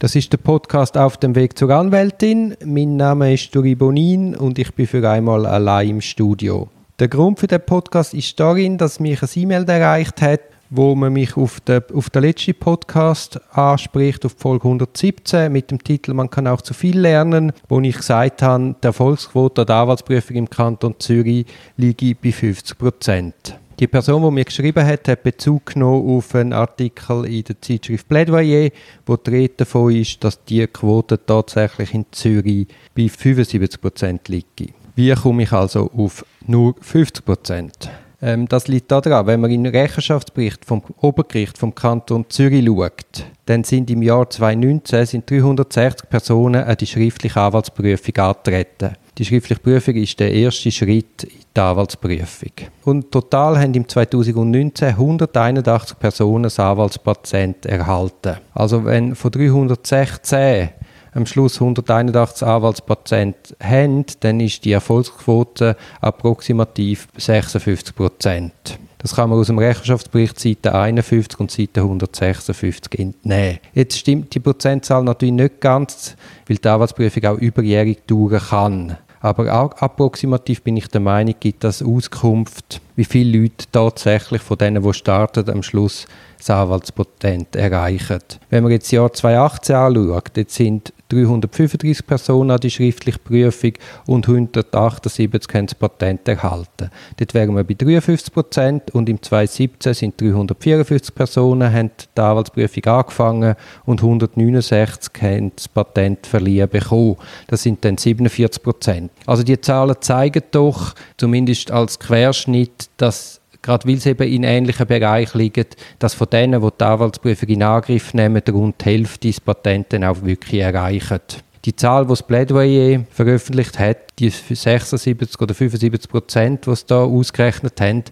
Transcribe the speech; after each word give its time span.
Das 0.00 0.14
ist 0.14 0.32
der 0.32 0.38
Podcast 0.38 0.96
auf 0.96 1.16
dem 1.16 1.34
Weg 1.34 1.58
zur 1.58 1.70
Anwältin. 1.70 2.54
Mein 2.64 2.96
Name 2.96 3.34
ist 3.34 3.52
Duri 3.52 3.74
Bonin 3.74 4.36
und 4.36 4.56
ich 4.56 4.72
bin 4.72 4.86
für 4.86 5.10
einmal 5.10 5.44
allein 5.44 5.88
im 5.88 6.00
Studio. 6.00 6.68
Der 7.00 7.08
Grund 7.08 7.40
für 7.40 7.48
den 7.48 7.60
Podcast 7.60 8.14
ist 8.14 8.38
darin, 8.38 8.78
dass 8.78 9.00
mich 9.00 9.20
ein 9.20 9.28
E-Mail 9.34 9.68
erreicht 9.68 10.22
hat, 10.22 10.38
wo 10.70 10.94
man 10.94 11.14
mich 11.14 11.36
auf 11.36 11.58
den, 11.58 11.82
auf 11.92 12.10
den 12.10 12.22
letzten 12.22 12.54
Podcast 12.54 13.40
anspricht, 13.50 14.24
auf 14.24 14.36
Folge 14.38 14.68
117, 14.68 15.50
mit 15.50 15.72
dem 15.72 15.82
Titel 15.82 16.14
«Man 16.14 16.30
kann 16.30 16.46
auch 16.46 16.62
zu 16.62 16.74
viel 16.74 17.00
lernen», 17.00 17.52
wo 17.68 17.80
ich 17.80 17.96
gesagt 17.96 18.40
habe, 18.40 18.76
die 18.80 18.86
Erfolgsquote 18.86 19.66
der 19.66 19.74
Anwaltsprüfung 19.74 20.36
im 20.36 20.48
Kanton 20.48 20.94
Zürich 21.00 21.44
liege 21.76 22.14
bei 22.14 22.30
50 22.30 22.78
Prozent. 22.78 23.58
Die 23.80 23.86
Person, 23.86 24.24
die 24.24 24.30
mir 24.32 24.44
geschrieben 24.44 24.84
hat, 24.84 25.06
hat 25.06 25.22
Bezug 25.22 25.66
genommen 25.66 26.16
auf 26.16 26.34
einen 26.34 26.52
Artikel 26.52 27.24
in 27.26 27.44
der 27.44 27.60
Zeitschrift 27.60 28.08
Plädoyer, 28.08 28.70
wo 29.06 29.16
die 29.16 29.30
Rede 29.30 29.54
davon 29.58 29.94
ist, 29.94 30.24
dass 30.24 30.44
die 30.44 30.66
Quote 30.66 31.24
tatsächlich 31.24 31.94
in 31.94 32.04
Zürich 32.10 32.66
bei 32.96 33.08
75 33.08 33.80
Prozent 33.80 34.26
liegt. 34.26 34.72
Wie 34.96 35.14
komme 35.14 35.44
ich 35.44 35.52
also 35.52 35.88
auf 35.96 36.26
nur 36.44 36.74
50 36.80 37.24
Prozent? 37.24 37.90
Ähm, 38.20 38.48
das 38.48 38.66
liegt 38.66 38.90
daran, 38.90 39.28
wenn 39.28 39.40
man 39.40 39.52
in 39.52 39.62
den 39.62 39.72
Rechenschaftsbericht 39.72 40.64
vom 40.64 40.82
Obergericht 41.00 41.56
vom 41.56 41.72
Kanton 41.72 42.24
Zürich 42.28 42.66
schaut, 42.66 43.26
dann 43.46 43.62
sind 43.62 43.90
im 43.90 44.02
Jahr 44.02 44.28
2019 44.28 45.06
sind 45.06 45.30
360 45.30 46.10
Personen 46.10 46.64
an 46.64 46.76
die 46.76 46.86
schriftliche 46.86 47.40
Anwaltsprüfung 47.40 48.16
angetreten. 48.16 48.96
Die 49.18 49.24
schriftliche 49.24 49.60
Prüfung 49.60 49.96
ist 49.96 50.20
der 50.20 50.32
erste 50.32 50.70
Schritt 50.70 51.24
in 51.24 51.30
die 51.56 51.60
Anwaltsprüfung. 51.60 52.52
Und 52.84 53.10
total 53.10 53.58
haben 53.58 53.74
im 53.74 53.88
2019 53.88 54.90
181 54.90 55.98
Personen 55.98 56.44
das 56.44 56.60
Anwaltspatent 56.60 57.66
erhalten. 57.66 58.36
Also 58.54 58.84
wenn 58.84 59.16
von 59.16 59.32
316 59.32 60.68
am 61.14 61.26
Schluss 61.26 61.60
181 61.60 62.46
Anwaltspatienten 62.46 63.56
haben, 63.60 64.04
dann 64.20 64.38
ist 64.38 64.64
die 64.64 64.70
Erfolgsquote 64.70 65.76
approximativ 66.00 67.08
56 67.16 67.96
Prozent. 67.96 68.78
Das 68.98 69.16
kann 69.16 69.30
man 69.30 69.40
aus 69.40 69.48
dem 69.48 69.58
Rechenschaftsbericht 69.58 70.38
Seite 70.38 70.76
51 70.76 71.40
und 71.40 71.50
Seite 71.50 71.80
156 71.80 72.96
entnehmen. 72.96 73.58
Jetzt 73.74 73.98
stimmt 73.98 74.32
die 74.32 74.40
Prozentzahl 74.40 75.02
natürlich 75.02 75.34
nicht 75.34 75.60
ganz, 75.60 76.14
weil 76.46 76.58
die 76.58 76.68
Anwaltsprüfung 76.68 77.24
auch 77.24 77.38
überjährig 77.38 78.06
dauern 78.06 78.40
kann. 78.40 78.96
Aber 79.20 79.60
auch 79.60 79.72
approximativ 79.80 80.62
bin 80.62 80.76
ich 80.76 80.88
der 80.88 81.00
Meinung, 81.00 81.34
gibt 81.40 81.64
das 81.64 81.82
Auskunft, 81.82 82.80
wie 82.98 83.04
viele 83.04 83.38
Leute 83.38 83.64
tatsächlich 83.70 84.42
von 84.42 84.58
denen, 84.58 84.82
die 84.82 84.92
starten, 84.92 85.48
am 85.48 85.62
Schluss 85.62 86.08
das 86.36 86.50
Anwaltspatent 86.50 87.54
erreichen. 87.54 88.18
Wenn 88.50 88.64
man 88.64 88.72
jetzt 88.72 88.86
das 88.86 88.90
Jahr 88.92 89.12
2018 89.12 89.76
anschaut, 89.76 90.36
jetzt 90.36 90.54
sind 90.56 90.92
335 91.08 92.06
Personen 92.06 92.50
an 92.50 92.60
die 92.60 92.70
schriftliche 92.70 93.18
Prüfung 93.18 93.72
und 94.06 94.28
178 94.28 95.54
haben 95.54 95.66
das 95.66 95.74
Patent 95.74 96.28
erhalten. 96.28 96.90
Dort 97.16 97.34
wären 97.34 97.56
wir 97.56 97.64
bei 97.64 97.74
53 97.74 98.32
Prozent 98.32 98.90
und 98.94 99.08
im 99.08 99.22
2017 99.22 99.94
sind 99.94 100.20
354 100.20 101.14
Personen 101.14 101.72
haben 101.72 101.90
die 102.16 102.20
Anwaltsprüfung 102.20 102.84
angefangen 102.84 103.54
und 103.86 104.02
169 104.02 105.22
haben 105.22 105.52
das 105.56 105.68
Patent 105.68 106.26
verliehen 106.26 106.68
bekommen. 106.68 107.16
Das 107.46 107.62
sind 107.62 107.84
dann 107.84 107.96
47 107.96 108.62
Prozent. 108.62 109.10
Also 109.24 109.42
die 109.42 109.60
Zahlen 109.60 109.96
zeigen 110.00 110.42
doch, 110.50 110.94
zumindest 111.16 111.70
als 111.70 111.98
Querschnitt, 111.98 112.87
dass 112.96 113.40
gerade 113.62 113.86
weil 113.88 113.96
es 113.96 114.06
eben 114.06 114.28
in 114.28 114.44
ähnlichen 114.44 114.86
Bereichen 114.86 115.38
liegt, 115.38 115.76
dass 115.98 116.14
von 116.14 116.28
denen, 116.30 116.62
die 116.62 116.68
die 116.78 116.84
Anwaltsprüfung 116.84 117.48
in 117.48 117.62
Angriff 117.62 118.14
nehmen, 118.14 118.42
rund 118.50 118.80
die 118.80 118.84
Hälfte 118.84 119.28
das 119.28 119.40
Patent 119.40 119.92
dann 119.92 120.04
auch 120.04 120.22
wirklich 120.22 120.60
erreichen. 120.60 121.20
Die 121.64 121.74
Zahl, 121.74 122.04
die 122.04 122.10
das 122.10 122.22
Plädoyer 122.22 123.04
veröffentlicht 123.10 123.78
hat, 123.78 123.98
die 124.18 124.30
76 124.30 125.40
oder 125.40 125.54
75 125.54 126.10
Prozent, 126.10 126.66
die 126.66 126.74
sie 126.74 126.84
da 126.86 127.02
ausgerechnet 127.02 127.80
haben, 127.80 128.04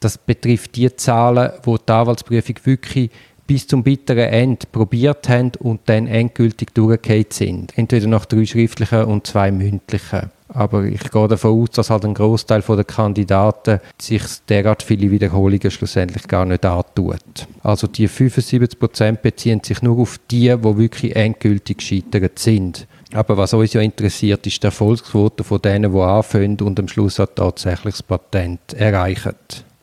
das 0.00 0.16
betrifft 0.16 0.76
die 0.76 0.94
Zahlen, 0.94 1.50
wo 1.62 1.76
die 1.76 1.92
Anwaltsprüfung 1.92 2.56
wirklich 2.64 3.10
bis 3.46 3.66
zum 3.66 3.82
bitteren 3.82 4.28
Ende 4.28 4.66
probiert 4.70 5.28
haben 5.28 5.52
und 5.58 5.80
dann 5.86 6.06
endgültig 6.06 6.72
durchgefallen 6.72 7.26
sind. 7.30 7.76
Entweder 7.76 8.06
nach 8.06 8.24
drei 8.24 8.46
schriftlichen 8.46 9.04
und 9.04 9.26
zwei 9.26 9.50
mündlichen. 9.50 10.30
Aber 10.52 10.84
ich 10.84 11.10
gehe 11.10 11.28
davon 11.28 11.62
aus, 11.62 11.70
dass 11.70 11.90
halt 11.90 12.04
ein 12.04 12.14
Großteil 12.14 12.62
der 12.62 12.84
Kandidaten 12.84 13.80
sich 14.00 14.22
derart 14.48 14.82
viele 14.82 15.10
Wiederholungen 15.10 15.70
schlussendlich 15.70 16.26
gar 16.26 16.44
nicht 16.44 16.64
antut. 16.66 17.46
Also 17.62 17.86
die 17.86 18.08
75% 18.08 19.18
beziehen 19.18 19.60
sich 19.62 19.82
nur 19.82 19.98
auf 19.98 20.18
die, 20.30 20.54
die 20.56 20.76
wirklich 20.78 21.14
endgültig 21.14 21.78
gescheitert 21.78 22.38
sind. 22.38 22.86
Aber 23.12 23.36
was 23.36 23.54
uns 23.54 23.72
ja 23.72 23.80
interessiert, 23.80 24.46
ist 24.46 24.62
die 24.62 24.66
Erfolgsquote 24.66 25.44
von 25.44 25.62
denen, 25.62 25.92
die 25.92 26.00
anfangen 26.00 26.60
und 26.60 26.78
am 26.78 26.88
Schluss 26.88 27.20
auch 27.20 27.26
tatsächlich 27.34 27.94
das 27.94 28.02
Patent 28.02 28.74
erreichen. 28.74 29.34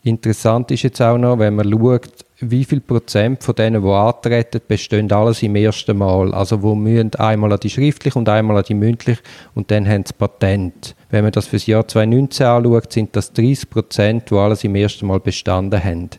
Interessant 0.04 0.72
ist 0.72 0.84
jetzt 0.84 1.02
auch 1.02 1.18
noch, 1.18 1.40
wenn 1.40 1.56
man 1.56 1.70
schaut, 1.70 2.10
wie 2.40 2.66
viel 2.66 2.82
Prozent 2.82 3.44
von 3.44 3.56
denen, 3.56 3.84
die 3.84 3.90
antreten, 3.90 4.62
bestehen 4.68 5.12
alles 5.12 5.42
im 5.42 5.56
ersten 5.56 5.98
Mal. 5.98 6.34
Also 6.34 6.62
wo 6.62 6.76
müssen 6.76 7.16
einmal 7.16 7.52
an 7.52 7.60
die 7.60 7.70
schriftlich 7.70 8.16
und 8.16 8.30
einmal 8.30 8.58
an 8.58 8.64
die 8.68 8.76
mündlich 8.76 9.18
und 9.56 9.72
dann 9.72 9.88
haben 9.88 10.04
sie 10.06 10.14
Patent. 10.14 10.96
Wenn 11.10 11.24
man 11.24 11.32
das 11.32 11.48
für 11.48 11.56
das 11.56 11.66
Jahr 11.66 11.88
2019 11.88 12.46
anschaut, 12.46 12.94
sind 12.94 13.16
das 13.16 13.34
30 13.34 13.70
Prozent, 13.70 14.30
die 14.30 14.36
alles 14.36 14.64
im 14.64 14.76
ersten 14.76 15.08
Mal 15.08 15.20
bestanden 15.20 15.84
haben. 15.84 16.10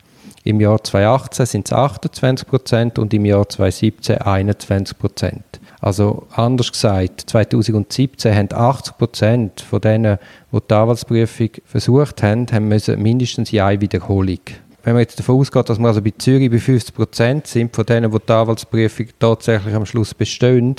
Im 0.44 0.60
Jahr 0.60 0.82
2018 0.82 1.46
sind 1.46 1.66
es 1.66 1.72
28 1.72 2.48
Prozent 2.48 2.98
und 2.98 3.12
im 3.14 3.24
Jahr 3.24 3.48
2017 3.48 4.18
21 4.18 4.98
Prozent. 4.98 5.44
Also 5.80 6.26
anders 6.34 6.72
gesagt, 6.72 7.24
2017 7.30 8.34
haben 8.34 8.48
80 8.52 8.98
Prozent 8.98 9.60
von 9.60 9.80
denen, 9.80 10.18
die 10.50 10.58
die 10.68 10.74
Anwaltsprüfung 10.74 11.50
versucht 11.64 12.22
haben, 12.22 12.46
haben 12.50 12.66
müssen 12.66 13.00
mindestens 13.00 13.52
eine 13.52 13.80
Wiederholung 13.80 14.40
wenn 14.88 14.94
man 14.94 15.02
jetzt 15.02 15.18
davon 15.18 15.38
ausgeht, 15.38 15.68
dass 15.68 15.78
wir 15.78 15.86
also 15.86 16.00
bei 16.00 16.14
Zürich 16.16 16.50
bei 16.50 16.58
50 16.58 16.94
Prozent 16.94 17.46
sind, 17.46 17.76
von 17.76 17.84
denen, 17.84 18.10
die 18.10 18.18
die 18.26 18.32
Anwaltsprüfung 18.32 19.08
tatsächlich 19.18 19.74
am 19.74 19.84
Schluss 19.84 20.14
bestehen, 20.14 20.76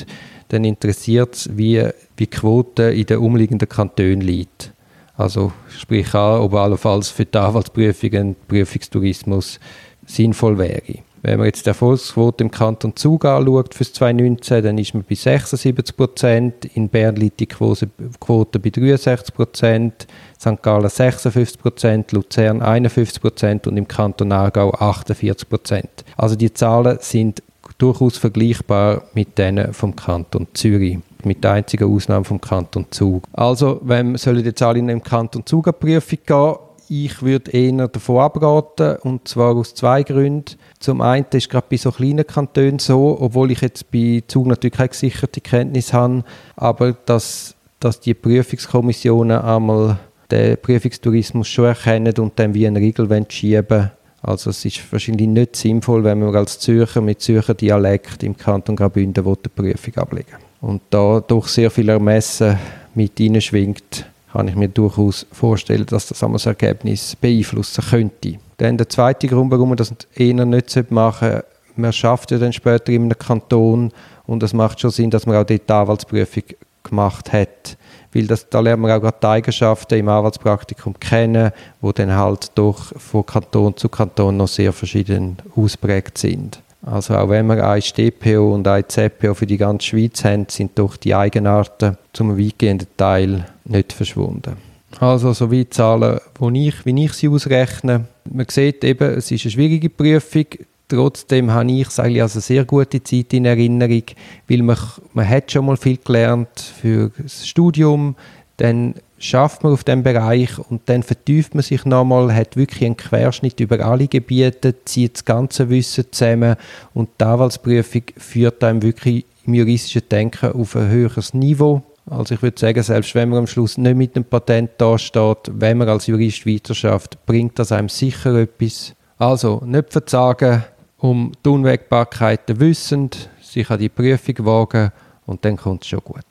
dann 0.47 0.63
interessiert 0.63 1.35
es, 1.35 1.55
wie, 1.55 1.83
wie 1.83 1.91
die 2.17 2.25
Quote 2.25 2.85
in 2.85 3.05
den 3.05 3.19
umliegenden 3.19 3.69
Kantonen 3.69 4.21
liegt. 4.21 4.73
Also 5.15 5.51
sprich 5.77 6.11
an, 6.15 6.41
ob 6.41 6.55
allenfalls 6.55 7.09
für 7.09 7.25
die 7.25 7.37
Anwaltsprüfung 7.37 8.13
ein 8.15 8.35
Prüfungstourismus 8.47 9.59
sinnvoll 10.07 10.57
wäre. 10.57 11.03
Wenn 11.21 11.37
man 11.37 11.47
jetzt 11.47 11.65
die 11.65 11.69
Erfolgsquote 11.69 12.43
im 12.43 12.51
Kanton 12.51 12.95
Zug 12.95 13.25
anschaut 13.25 13.73
für 13.73 13.83
2019, 13.83 14.63
dann 14.63 14.77
ist 14.77 14.93
man 14.93 15.03
bei 15.03 15.15
76 15.15 15.95
Prozent. 15.95 16.65
In 16.75 16.89
Bern 16.89 17.15
liegt 17.15 17.39
die 17.39 17.47
Quote 17.47 18.59
bei 18.59 18.69
63 18.69 19.33
Prozent, 19.33 20.07
St. 20.39 20.61
Gallen 20.61 20.89
56 20.89 21.61
Prozent, 21.61 22.11
Luzern 22.13 22.61
51 22.61 23.21
Prozent 23.21 23.67
und 23.67 23.75
im 23.77 23.87
Kanton 23.87 24.31
Aargau 24.31 24.71
48 24.71 25.49
Prozent. 25.49 26.05
Also 26.15 26.35
die 26.35 26.53
Zahlen 26.53 26.97
sind 27.01 27.43
durchaus 27.77 28.17
vergleichbar 28.17 29.03
mit 29.13 29.37
denen 29.37 29.73
vom 29.73 29.95
Kanton 29.95 30.47
Zürich 30.53 30.99
mit 31.23 31.43
der 31.43 31.51
einzigen 31.51 31.93
Ausnahme 31.93 32.23
vom 32.23 32.39
Kanton 32.39 32.85
Zug. 32.91 33.23
Also, 33.33 33.81
wenn 33.83 34.17
sollen 34.17 34.43
die 34.43 34.55
Zahlen 34.55 34.89
im 34.89 35.03
Kanton 35.03 35.45
Zug 35.45 35.67
eine 35.67 35.73
Prüfung 35.73 36.19
gehen, 36.25 36.55
ich 36.89 37.21
würde 37.21 37.51
eher 37.51 37.87
davon 37.87 38.17
abraten, 38.17 38.97
und 39.03 39.27
zwar 39.27 39.55
aus 39.55 39.75
zwei 39.75 40.03
Gründen. 40.03 40.55
Zum 40.79 41.01
einen 41.01 41.25
ist 41.31 41.49
gerade 41.49 41.67
bei 41.69 41.77
so 41.77 41.91
kleinen 41.91 42.25
Kantonen 42.25 42.79
so, 42.79 43.17
obwohl 43.19 43.51
ich 43.51 43.61
jetzt 43.61 43.91
bei 43.91 44.23
Zug 44.27 44.47
natürlich 44.47 44.75
keine 44.75 44.89
gesicherte 44.89 45.39
Kenntnis 45.39 45.93
habe, 45.93 46.23
aber 46.55 46.93
dass, 47.05 47.55
dass 47.79 47.99
die 47.99 48.15
Prüfungskommissionen 48.15 49.39
einmal 49.39 49.99
den 50.31 50.57
Prüfungstourismus 50.57 51.47
schon 51.47 51.65
erkennen 51.65 52.13
und 52.17 52.37
dann 52.37 52.53
wie 52.53 52.67
eine 52.67 52.79
Regel 52.79 53.25
schieben. 53.29 53.91
Also 54.21 54.49
es 54.49 54.65
ist 54.65 54.91
wahrscheinlich 54.91 55.27
nicht 55.27 55.55
sinnvoll, 55.55 56.03
wenn 56.03 56.19
man 56.19 56.35
als 56.35 56.59
Zürcher 56.59 57.01
mit 57.01 57.21
Zürcher 57.21 57.53
Dialekt 57.53 58.23
im 58.23 58.35
Kanton 58.35 58.75
Graubünden 58.75 59.23
die 59.23 59.49
Prüfung 59.49 59.95
ablegen. 59.95 60.35
Und 60.61 60.81
da 60.89 61.21
doch 61.21 61.47
sehr 61.47 61.71
viel 61.71 61.89
Ermessen 61.89 62.57
mit 62.95 63.17
schwingt, 63.41 64.05
kann 64.31 64.47
ich 64.47 64.55
mir 64.55 64.69
durchaus 64.69 65.25
vorstellen, 65.31 65.85
dass 65.85 66.07
das 66.07 66.19
das 66.19 66.45
Ergebnis 66.45 67.15
beeinflussen 67.15 67.83
könnte. 67.89 68.35
Dann 68.57 68.77
der 68.77 68.89
zweite 68.89 69.27
Grund, 69.27 69.51
warum 69.51 69.69
man 69.69 69.77
das 69.77 69.93
eher 70.15 70.45
nicht 70.45 70.91
machen 70.91 71.29
sollte, 71.31 71.45
man 71.75 71.93
schafft 71.93 72.31
ja 72.31 72.37
dann 72.37 72.53
später 72.53 72.91
in 72.91 73.03
einem 73.03 73.17
Kanton 73.17 73.91
und 74.27 74.43
es 74.43 74.53
macht 74.53 74.79
schon 74.79 74.91
Sinn, 74.91 75.09
dass 75.09 75.25
man 75.25 75.37
auch 75.37 75.45
dort 75.45 75.67
die 75.67 75.73
Anwaltsprüfung 75.73 76.43
gemacht 76.83 77.31
hat. 77.31 77.77
Weil 78.13 78.27
das, 78.27 78.49
da 78.49 78.59
lernt 78.59 78.81
man 78.81 78.91
auch 78.91 79.01
gerade 79.01 79.17
die 79.21 79.27
Eigenschaften 79.27 79.95
im 79.95 80.09
Anwaltspraktikum 80.09 80.99
kennen, 80.99 81.51
wo 81.79 81.91
dann 81.91 82.13
halt 82.13 82.51
doch 82.55 82.91
von 82.97 83.25
Kanton 83.25 83.77
zu 83.77 83.87
Kanton 83.87 84.37
noch 84.37 84.47
sehr 84.47 84.73
verschieden 84.73 85.37
ausprägt 85.55 86.17
sind. 86.17 86.61
Also 86.81 87.15
auch 87.15 87.29
wenn 87.29 87.47
wir 87.47 87.67
ein 87.67 87.81
DPO 87.81 88.53
und 88.53 88.67
ein 88.67 88.87
ZPO 88.87 89.33
für 89.33 89.45
die 89.45 89.57
ganze 89.57 89.87
Schweiz 89.87 90.23
haben, 90.23 90.45
sind 90.49 90.79
doch 90.79 90.95
die 90.95 91.13
Eigenarten 91.13 91.97
zum 92.13 92.37
weitgehenden 92.37 92.87
Teil 92.95 93.45
nicht 93.65 93.91
verschwunden. 93.91 94.55
Also 94.99 95.33
so 95.33 95.51
wie 95.51 95.69
Zahlen, 95.69 96.19
wo 96.37 96.49
ich, 96.49 96.85
wie 96.85 97.05
ich 97.05 97.13
sie 97.13 97.27
ausrechne. 97.27 98.05
Man 98.31 98.45
sieht 98.49 98.83
eben, 98.83 99.11
es 99.11 99.29
ist 99.29 99.45
eine 99.45 99.51
schwierige 99.51 99.89
Prüfung. 99.89 100.45
Trotzdem 100.87 101.51
habe 101.51 101.71
ich 101.71 101.99
eigentlich 101.99 102.21
also 102.21 102.39
sehr 102.39 102.65
gute 102.65 103.03
Zeit 103.03 103.33
in 103.33 103.45
Erinnerung, 103.45 104.03
weil 104.47 104.63
man, 104.63 104.77
man 105.13 105.29
hat 105.29 105.51
schon 105.51 105.65
mal 105.65 105.77
viel 105.77 105.97
gelernt 105.97 106.59
für 106.81 107.11
das 107.21 107.47
Studium, 107.47 108.15
dann 108.57 108.95
schafft 109.19 109.63
man 109.63 109.73
auf 109.73 109.83
dem 109.83 110.01
Bereich 110.01 110.57
und 110.57 110.81
dann 110.85 111.03
vertieft 111.03 111.53
man 111.53 111.63
sich 111.63 111.85
nochmal, 111.85 112.33
hat 112.33 112.55
wirklich 112.55 112.85
einen 112.85 112.97
Querschnitt 112.97 113.59
über 113.59 113.79
alle 113.85 114.07
Gebiete, 114.07 114.73
zieht 114.85 115.15
das 115.15 115.25
ganze 115.25 115.69
Wissen 115.69 116.05
zusammen 116.11 116.55
und 116.93 117.09
die 117.19 117.25
Anwaltsprüfung 117.25 118.03
führt 118.17 118.63
einem 118.63 118.81
wirklich 118.81 119.25
im 119.45 119.53
juristischen 119.53 120.07
Denken 120.09 120.51
auf 120.53 120.75
ein 120.75 120.89
höheres 120.89 121.33
Niveau. 121.33 121.83
Also 122.09 122.35
ich 122.35 122.41
würde 122.41 122.59
sagen, 122.59 122.81
selbst 122.81 123.13
wenn 123.13 123.29
man 123.29 123.39
am 123.39 123.47
Schluss 123.47 123.77
nicht 123.77 123.95
mit 123.95 124.15
dem 124.15 124.25
Patent 124.25 124.71
dasteht, 124.77 125.51
wenn 125.51 125.77
man 125.77 125.89
als 125.89 126.07
Jurist 126.07 126.47
weiterschafft, 126.47 127.23
bringt 127.25 127.59
das 127.59 127.71
einem 127.71 127.89
sicher 127.89 128.33
etwas. 128.35 128.95
Also 129.17 129.61
nicht 129.65 129.91
verzagen, 129.91 130.63
um 130.97 131.31
die 131.45 131.49
Unwägbarkeiten 131.49 132.59
wissend, 132.59 133.29
sich 133.41 133.69
an 133.69 133.79
die 133.79 133.89
Prüfung 133.89 134.45
wagen 134.45 134.91
und 135.25 135.45
dann 135.45 135.57
kommt 135.57 135.83
es 135.83 135.89
schon 135.89 135.99
gut. 136.03 136.28